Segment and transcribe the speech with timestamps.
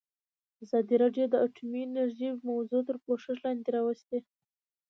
[0.63, 4.17] ازادي راډیو د اټومي انرژي موضوع تر پوښښ لاندې راوستې.